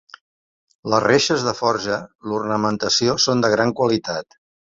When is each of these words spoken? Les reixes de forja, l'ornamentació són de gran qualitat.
Les 0.93 1.03
reixes 1.03 1.43
de 1.49 1.53
forja, 1.59 1.99
l'ornamentació 2.31 3.17
són 3.27 3.45
de 3.47 3.55
gran 3.57 3.75
qualitat. 3.81 4.41